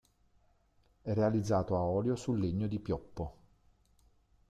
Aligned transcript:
È 1.03 1.13
realizzato 1.13 1.75
a 1.77 1.81
olio 1.83 2.15
su 2.15 2.33
legno 2.33 2.65
di 2.65 2.79
pioppo. 2.79 3.37